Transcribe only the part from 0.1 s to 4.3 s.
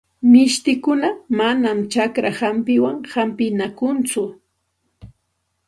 Mishtikuna manam chakra hampiwan hampinakunchu.